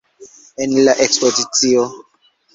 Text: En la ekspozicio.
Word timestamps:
En 0.65 0.73
la 0.87 0.95
ekspozicio. 1.05 1.87